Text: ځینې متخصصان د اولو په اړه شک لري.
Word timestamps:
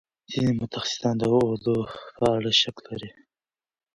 ځینې 0.31 0.51
متخصصان 0.61 1.15
د 1.19 1.23
اولو 1.35 1.75
په 2.17 2.25
اړه 2.35 2.51
شک 2.61 2.77
لري. 2.87 3.11